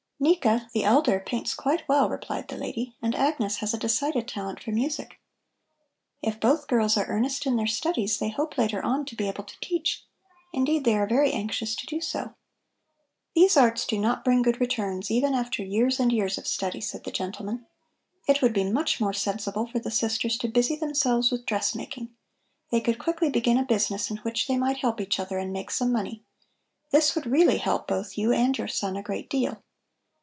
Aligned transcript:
"Nika, 0.23 0.69
the 0.71 0.83
elder, 0.83 1.19
paints 1.19 1.55
quite 1.55 1.81
well," 1.89 2.07
replied 2.07 2.47
the 2.47 2.55
lady, 2.57 2.95
"and 3.01 3.15
Agnes 3.15 3.55
has 3.57 3.73
a 3.73 3.77
decided 3.79 4.27
talent 4.27 4.61
for 4.61 4.69
music. 4.71 5.19
If 6.21 6.39
both 6.39 6.67
girls 6.67 6.95
are 6.95 7.07
earnest 7.07 7.47
in 7.47 7.55
their 7.55 7.65
studies, 7.65 8.19
they 8.19 8.29
hope 8.29 8.55
later 8.55 8.85
on 8.85 9.05
to 9.05 9.15
be 9.15 9.27
able 9.27 9.43
to 9.45 9.55
teach; 9.61 10.05
indeed, 10.53 10.85
they 10.85 10.95
are 10.95 11.07
very 11.07 11.31
anxious 11.33 11.73
to 11.75 11.87
do 11.87 11.99
so." 12.01 12.35
"These 13.33 13.57
arts 13.57 13.83
do 13.87 13.97
not 13.97 14.23
bring 14.23 14.43
good 14.43 14.61
returns, 14.61 15.09
even 15.09 15.33
after 15.33 15.63
years 15.63 15.99
and 15.99 16.11
years 16.13 16.37
of 16.37 16.45
study," 16.45 16.81
said 16.81 17.03
the 17.03 17.09
gentleman. 17.09 17.65
"It 18.27 18.43
would 18.43 18.53
be 18.53 18.63
much 18.69 19.01
more 19.01 19.13
sensible 19.13 19.65
for 19.65 19.79
the 19.79 19.89
sisters 19.89 20.37
to 20.37 20.47
busy 20.47 20.75
themselves 20.75 21.31
with 21.31 21.47
dressmaking. 21.47 22.09
They 22.69 22.79
could 22.79 22.99
quickly 22.99 23.31
begin 23.31 23.57
a 23.57 23.63
business 23.65 24.11
in 24.11 24.17
which 24.17 24.45
they 24.47 24.55
might 24.57 24.77
help 24.77 25.01
each 25.01 25.19
other 25.19 25.39
and 25.39 25.51
make 25.51 25.71
some 25.71 25.91
money. 25.91 26.21
This 26.91 27.15
would 27.15 27.25
really 27.25 27.57
help 27.57 27.87
both 27.87 28.19
you 28.19 28.31
and 28.31 28.55
your 28.55 28.67
son 28.67 28.95
a 28.95 29.01
great 29.01 29.27
deal. 29.27 29.63